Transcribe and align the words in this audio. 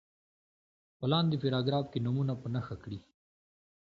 په 0.97 1.05
لاندې 1.11 1.39
پاراګراف 1.43 1.85
کې 1.91 1.99
نومونه 2.05 2.33
په 2.41 2.47
نښه 2.53 2.75
کړي. 2.83 2.99